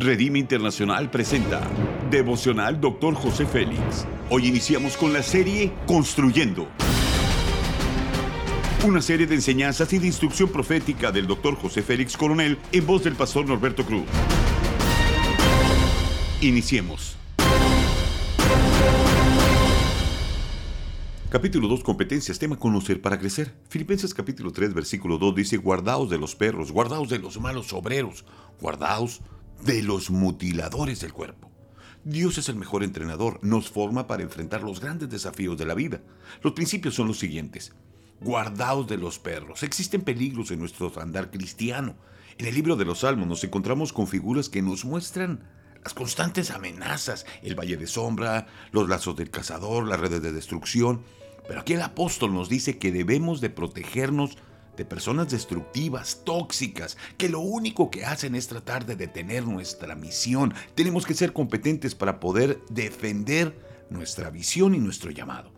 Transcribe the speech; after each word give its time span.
Redime 0.00 0.38
Internacional 0.38 1.10
presenta 1.10 1.60
Devocional 2.08 2.80
Dr. 2.80 3.14
José 3.14 3.46
Félix. 3.46 4.06
Hoy 4.30 4.46
iniciamos 4.46 4.96
con 4.96 5.12
la 5.12 5.24
serie 5.24 5.72
Construyendo. 5.88 6.68
Una 8.86 9.02
serie 9.02 9.26
de 9.26 9.34
enseñanzas 9.34 9.92
y 9.92 9.98
de 9.98 10.06
instrucción 10.06 10.50
profética 10.50 11.10
del 11.10 11.26
Dr. 11.26 11.56
José 11.56 11.82
Félix 11.82 12.16
Coronel 12.16 12.58
en 12.70 12.86
voz 12.86 13.02
del 13.02 13.16
pastor 13.16 13.48
Norberto 13.48 13.84
Cruz. 13.84 14.04
Iniciemos. 16.42 17.16
Capítulo 21.28 21.66
2, 21.66 21.82
competencias, 21.82 22.38
tema 22.38 22.56
conocer 22.56 23.02
para 23.02 23.18
crecer. 23.18 23.52
Filipenses 23.68 24.14
capítulo 24.14 24.52
3, 24.52 24.74
versículo 24.74 25.18
2 25.18 25.34
dice, 25.34 25.56
guardaos 25.56 26.08
de 26.08 26.18
los 26.18 26.36
perros, 26.36 26.70
guardaos 26.70 27.08
de 27.08 27.18
los 27.18 27.40
malos 27.40 27.72
obreros, 27.72 28.24
guardaos 28.60 29.20
de 29.64 29.82
los 29.82 30.10
mutiladores 30.10 31.00
del 31.00 31.12
cuerpo. 31.12 31.50
Dios 32.04 32.38
es 32.38 32.48
el 32.48 32.56
mejor 32.56 32.84
entrenador, 32.84 33.40
nos 33.42 33.68
forma 33.68 34.06
para 34.06 34.22
enfrentar 34.22 34.62
los 34.62 34.80
grandes 34.80 35.10
desafíos 35.10 35.58
de 35.58 35.66
la 35.66 35.74
vida. 35.74 36.00
Los 36.42 36.52
principios 36.52 36.94
son 36.94 37.08
los 37.08 37.18
siguientes. 37.18 37.72
Guardaos 38.20 38.86
de 38.86 38.96
los 38.96 39.18
perros. 39.18 39.62
Existen 39.62 40.02
peligros 40.02 40.50
en 40.50 40.60
nuestro 40.60 40.92
andar 41.00 41.30
cristiano. 41.30 41.96
En 42.38 42.46
el 42.46 42.54
libro 42.54 42.76
de 42.76 42.84
los 42.84 43.00
Salmos 43.00 43.28
nos 43.28 43.44
encontramos 43.44 43.92
con 43.92 44.06
figuras 44.06 44.48
que 44.48 44.62
nos 44.62 44.84
muestran 44.84 45.44
las 45.82 45.94
constantes 45.94 46.50
amenazas, 46.50 47.26
el 47.42 47.58
valle 47.58 47.76
de 47.76 47.86
sombra, 47.86 48.46
los 48.72 48.88
lazos 48.88 49.16
del 49.16 49.30
cazador, 49.30 49.86
las 49.86 50.00
redes 50.00 50.22
de 50.22 50.32
destrucción. 50.32 51.02
Pero 51.46 51.60
aquí 51.60 51.74
el 51.74 51.82
apóstol 51.82 52.34
nos 52.34 52.48
dice 52.48 52.78
que 52.78 52.92
debemos 52.92 53.40
de 53.40 53.50
protegernos 53.50 54.36
de 54.78 54.84
personas 54.86 55.28
destructivas, 55.28 56.22
tóxicas, 56.24 56.96
que 57.18 57.28
lo 57.28 57.40
único 57.40 57.90
que 57.90 58.06
hacen 58.06 58.34
es 58.34 58.46
tratar 58.46 58.86
de 58.86 58.96
detener 58.96 59.44
nuestra 59.44 59.94
misión. 59.94 60.54
Tenemos 60.74 61.04
que 61.04 61.14
ser 61.14 61.32
competentes 61.34 61.94
para 61.94 62.20
poder 62.20 62.60
defender 62.70 63.58
nuestra 63.90 64.30
visión 64.30 64.74
y 64.74 64.78
nuestro 64.78 65.10
llamado. 65.10 65.52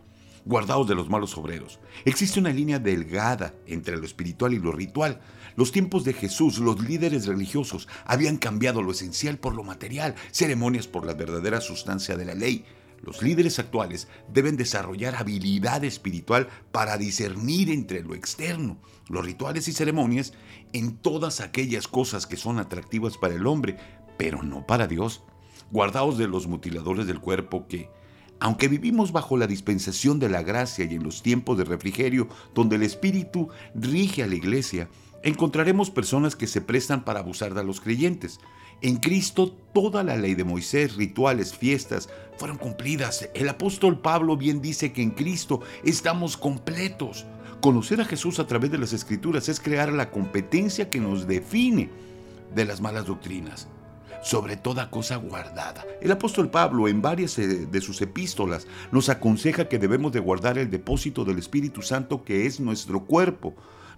Guardaos 0.47 0.89
de 0.89 0.95
los 0.95 1.11
malos 1.11 1.37
obreros. 1.37 1.79
Existe 2.07 2.41
una 2.41 2.51
línea 2.51 2.79
delgada 2.79 3.55
entre 3.67 3.99
lo 3.99 4.07
espiritual 4.07 4.55
y 4.55 4.59
lo 4.59 4.73
ritual. 4.73 5.21
Los 5.55 5.71
tiempos 5.71 6.03
de 6.05 6.15
Jesús, 6.15 6.59
los 6.59 6.81
líderes 6.81 7.27
religiosos 7.27 7.89
habían 8.07 8.39
cambiado 8.39 8.83
lo 8.83 8.93
esencial 8.93 9.37
por 9.37 9.55
lo 9.55 9.65
material, 9.65 10.15
ceremonias 10.33 10.87
por 10.87 11.05
la 11.05 11.13
verdadera 11.13 11.61
sustancia 11.61 12.17
de 12.17 12.25
la 12.25 12.35
ley. 12.35 12.65
Los 13.03 13.23
líderes 13.23 13.59
actuales 13.59 14.09
deben 14.33 14.57
desarrollar 14.57 15.17
habilidad 15.17 15.85
espiritual 15.85 16.49
para 16.71 16.99
discernir 16.99 17.71
entre 17.71 18.03
lo 18.03 18.15
externo, 18.15 18.77
los 19.09 19.25
rituales 19.25 19.69
y 19.69 19.73
ceremonias, 19.73 20.35
en 20.73 20.97
todas 20.97 21.41
aquellas 21.41 21.89
cosas 21.89 22.27
que 22.27 22.37
son 22.37 22.59
atractivas 22.59 23.17
para 23.17 23.35
el 23.35 23.47
hombre, 23.47 23.77
pero 24.19 24.43
no 24.43 24.67
para 24.67 24.87
Dios. 24.87 25.23
Guardaos 25.71 26.19
de 26.19 26.29
los 26.29 26.47
mutiladores 26.47 27.07
del 27.07 27.21
cuerpo 27.21 27.67
que, 27.67 27.89
aunque 28.39 28.69
vivimos 28.69 29.13
bajo 29.13 29.37
la 29.37 29.47
dispensación 29.47 30.19
de 30.19 30.29
la 30.29 30.43
gracia 30.43 30.85
y 30.85 30.95
en 30.95 31.03
los 31.03 31.23
tiempos 31.23 31.57
de 31.57 31.65
refrigerio 31.65 32.29
donde 32.55 32.77
el 32.77 32.83
Espíritu 32.83 33.49
rige 33.75 34.23
a 34.23 34.27
la 34.27 34.35
iglesia, 34.35 34.89
encontraremos 35.23 35.91
personas 35.91 36.37
que 36.37 36.47
se 36.47 36.61
prestan 36.61 37.05
para 37.05 37.21
abusar 37.21 37.55
de 37.55 37.65
los 37.65 37.81
creyentes. 37.81 38.41
En 38.83 38.97
Cristo 38.97 39.55
toda 39.75 40.03
la 40.03 40.17
ley 40.17 40.35
de 40.35 40.45
Moisés, 40.45 40.97
rituales, 40.97 41.55
fiestas, 41.55 42.09
fueron 42.39 42.57
cumplidas. 42.57 43.29
El 43.35 43.49
apóstol 43.51 44.01
Pablo 44.01 44.39
bien 44.39 44.63
dice 44.63 44.93
que 44.93 45.03
en 45.03 45.11
Cristo 45.11 45.61
estamos 45.85 46.39
completos. 46.39 47.27
Conocer 47.61 48.01
a 48.01 48.07
Jesús 48.07 48.39
a 48.39 48.47
través 48.47 48.71
de 48.71 48.79
las 48.79 48.95
escrituras 48.95 49.51
es 49.51 49.61
crear 49.61 49.93
la 49.93 50.11
competencia 50.11 50.89
que 50.89 50.99
nos 50.99 51.27
define 51.27 51.91
de 52.55 52.65
las 52.65 52.81
malas 52.81 53.05
doctrinas 53.05 53.69
sobre 54.23 54.57
toda 54.57 54.91
cosa 54.91 55.17
guardada. 55.17 55.85
El 56.01 56.13
apóstol 56.13 56.51
Pablo 56.51 56.89
en 56.89 57.03
varias 57.03 57.39
eh, 57.39 57.67
de 57.67 57.81
sus 57.81 58.01
epístolas 58.01 58.67
nos 58.93 59.09
aconseja 59.09 59.69
que 59.69 59.79
debemos 59.79 60.13
de 60.13 60.21
guardar 60.21 60.59
el 60.59 60.71
depósito 60.71 61.25
del 61.25 61.39
Espíritu 61.39 61.83
Santo 61.83 62.25
que 62.25 62.47
es 62.47 62.61
nuestro 62.61 63.05
cuerpo 63.05 63.55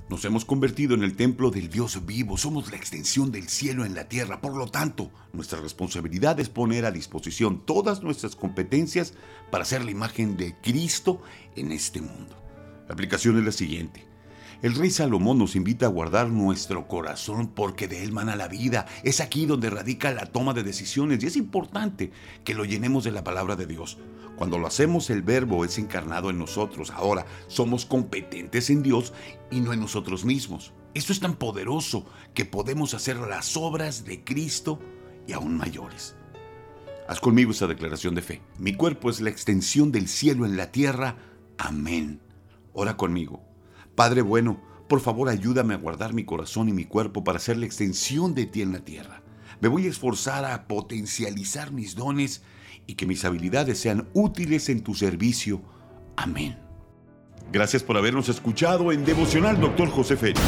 nos 0.09 0.25
hemos 0.25 0.45
convertido 0.45 0.95
en 0.95 1.03
el 1.03 1.17
templo 1.17 1.51
del 1.51 1.69
Dios 1.69 2.05
vivo, 2.05 2.37
somos 2.37 2.71
la 2.71 2.77
extensión 2.77 3.33
del 3.33 3.49
cielo 3.49 3.85
en 3.85 3.95
la 3.95 4.09
tierra, 4.09 4.41
por 4.41 4.57
lo 4.57 4.67
tanto, 4.67 5.11
nuestra 5.33 5.61
responsabilidad 5.61 6.39
es 6.39 6.49
poner 6.49 6.85
a 6.85 6.91
disposición 6.91 7.65
todas 7.65 8.03
nuestras 8.03 8.37
competencias 8.37 9.15
para 9.51 9.65
ser 9.65 9.85
la 9.85 9.91
imagen 9.91 10.37
de 10.37 10.55
Cristo 10.61 11.23
en 11.57 11.73
este 11.73 12.01
mundo. 12.01 12.37
La 12.89 12.95
aplicación 12.95 13.39
es 13.39 13.45
la 13.45 13.53
siguiente. 13.53 14.12
El 14.63 14.77
rey 14.77 14.91
Salomón 14.91 15.39
nos 15.39 15.57
invita 15.57 15.87
a 15.87 15.89
guardar 15.89 16.29
nuestro 16.29 16.87
corazón 16.87 17.49
porque 17.49 17.89
de 17.89 18.05
él 18.05 18.13
mana 18.13 18.37
la 18.37 18.47
vida. 18.47 18.87
Es 19.03 19.21
aquí 19.21 19.45
donde 19.45 19.71
radica 19.71 20.13
la 20.13 20.27
toma 20.27 20.55
de 20.55 20.63
decisiones 20.63 21.21
y 21.21 21.27
es 21.27 21.37
importante 21.37 22.13
que 22.45 22.55
lo 22.55 22.65
llenemos 22.65 23.03
de 23.03 23.11
la 23.11 23.25
palabra 23.25 23.57
de 23.57 23.67
Dios. 23.67 23.99
Cuando 24.37 24.59
lo 24.59 24.69
hacemos 24.69 25.11
el 25.11 25.23
verbo 25.23 25.65
es 25.65 25.79
encarnado 25.79 26.31
en 26.31 26.39
nosotros. 26.39 26.93
Ahora 26.93 27.27
somos 27.49 27.85
competentes 27.85 28.71
en 28.71 28.85
Dios 28.85 29.13
y 29.51 29.59
no 29.59 29.73
en 29.73 29.81
nosotros 29.81 30.25
mismos. 30.25 30.73
Esto 30.95 31.13
es 31.13 31.19
tan 31.19 31.35
poderoso 31.35 32.07
que 32.33 32.45
podemos 32.45 32.95
hacer 32.95 33.17
las 33.17 33.57
obras 33.57 34.05
de 34.05 34.23
Cristo 34.23 34.79
y 35.27 35.33
aún 35.33 35.57
mayores. 35.57 36.15
Haz 37.09 37.19
conmigo 37.19 37.51
esa 37.51 37.67
declaración 37.67 38.15
de 38.15 38.23
fe. 38.23 38.43
Mi 38.59 38.75
cuerpo 38.75 39.11
es 39.11 39.21
la 39.21 39.31
extensión 39.31 39.91
del 39.91 40.07
cielo 40.07 40.47
en 40.47 40.57
la 40.57 40.71
tierra. 40.71 41.17
Amén. 41.59 42.21
Ora 42.73 42.97
conmigo. 42.97 43.52
Padre 43.95 44.23
bueno, 44.23 44.61
por 44.89 45.01
favor 45.01 45.29
ayúdame 45.29 45.75
a 45.75 45.79
guardar 45.79 46.15
mi 46.15 46.25
corazón 46.25 46.69
y 46.69 46.73
mi 46.73 46.85
cuerpo 46.85 47.25
para 47.25 47.39
ser 47.39 47.57
la 47.57 47.67
extensión 47.67 48.35
de 48.35 48.47
ti 48.47 48.63
en 48.63 48.73
la 48.73 48.81
tierra. 48.81 49.23
Me 49.61 49.69
voy 49.69 49.87
a 49.87 49.91
esforzar 49.91 50.45
a 50.45 50.67
potencializar 50.67 51.73
mis 51.73 51.95
dones 51.95 52.43
y 52.87 52.95
que 52.95 53.07
mis 53.07 53.25
habilidades 53.25 53.79
sean 53.79 54.09
útiles 54.13 54.69
en 54.69 54.83
tu 54.83 54.95
servicio. 54.95 55.63
Amén. 56.17 56.59
Gracias 57.53 57.83
por 57.83 57.97
habernos 57.97 58.29
escuchado 58.29 58.93
en 58.93 59.05
Devocional 59.05 59.61
Dr. 59.61 59.91
José 59.91 60.17
Félix. 60.17 60.41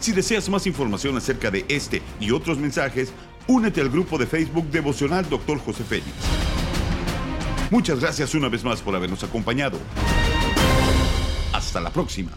Si 0.00 0.12
deseas 0.12 0.48
más 0.48 0.66
información 0.66 1.16
acerca 1.16 1.50
de 1.50 1.64
este 1.68 2.02
y 2.18 2.32
otros 2.32 2.58
mensajes, 2.58 3.12
únete 3.46 3.80
al 3.80 3.88
grupo 3.88 4.18
de 4.18 4.26
Facebook 4.26 4.68
Devocional 4.70 5.28
Dr. 5.28 5.58
José 5.58 5.84
Félix. 5.84 6.10
Muchas 7.70 8.00
gracias 8.00 8.34
una 8.34 8.48
vez 8.48 8.64
más 8.64 8.82
por 8.82 8.96
habernos 8.96 9.22
acompañado. 9.22 9.78
Hasta 11.60 11.78
la 11.78 11.90
próxima. 11.90 12.32